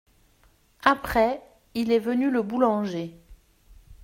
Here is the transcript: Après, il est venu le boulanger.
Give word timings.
Après, 0.83 1.43
il 1.75 1.91
est 1.91 1.99
venu 1.99 2.31
le 2.31 2.41
boulanger. 2.41 3.15